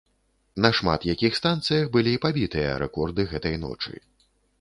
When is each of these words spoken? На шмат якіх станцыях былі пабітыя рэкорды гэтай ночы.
На 0.65 0.69
шмат 0.77 1.01
якіх 1.13 1.35
станцыях 1.39 1.85
былі 1.97 2.13
пабітыя 2.23 2.71
рэкорды 2.85 3.27
гэтай 3.35 3.55
ночы. 3.67 3.93